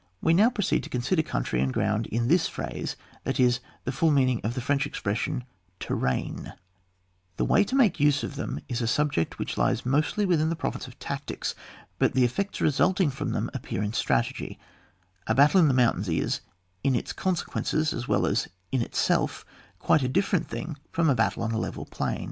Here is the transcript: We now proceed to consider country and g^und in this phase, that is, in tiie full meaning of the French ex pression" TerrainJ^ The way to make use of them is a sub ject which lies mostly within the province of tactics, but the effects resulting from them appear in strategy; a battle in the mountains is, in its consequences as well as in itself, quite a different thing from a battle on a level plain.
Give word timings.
We 0.19 0.33
now 0.33 0.49
proceed 0.49 0.81
to 0.85 0.89
consider 0.89 1.21
country 1.21 1.61
and 1.61 1.71
g^und 1.71 2.07
in 2.07 2.27
this 2.27 2.47
phase, 2.47 2.95
that 3.23 3.39
is, 3.39 3.59
in 3.85 3.91
tiie 3.91 3.95
full 3.95 4.09
meaning 4.09 4.41
of 4.43 4.55
the 4.55 4.59
French 4.59 4.87
ex 4.87 4.99
pression" 4.99 5.43
TerrainJ^ 5.79 6.53
The 7.37 7.45
way 7.45 7.63
to 7.63 7.75
make 7.75 7.99
use 7.99 8.23
of 8.23 8.33
them 8.35 8.61
is 8.67 8.81
a 8.81 8.87
sub 8.87 9.13
ject 9.13 9.37
which 9.37 9.59
lies 9.59 9.85
mostly 9.85 10.25
within 10.25 10.49
the 10.49 10.55
province 10.55 10.87
of 10.87 10.97
tactics, 10.97 11.53
but 11.99 12.13
the 12.13 12.23
effects 12.25 12.59
resulting 12.61 13.11
from 13.11 13.33
them 13.33 13.51
appear 13.53 13.83
in 13.83 13.93
strategy; 13.93 14.57
a 15.27 15.35
battle 15.35 15.59
in 15.59 15.67
the 15.67 15.71
mountains 15.75 16.09
is, 16.09 16.41
in 16.83 16.95
its 16.95 17.13
consequences 17.13 17.93
as 17.93 18.07
well 18.07 18.25
as 18.25 18.47
in 18.71 18.81
itself, 18.81 19.45
quite 19.77 20.01
a 20.01 20.07
different 20.09 20.47
thing 20.49 20.77
from 20.91 21.11
a 21.11 21.15
battle 21.15 21.43
on 21.43 21.51
a 21.51 21.59
level 21.59 21.85
plain. 21.85 22.19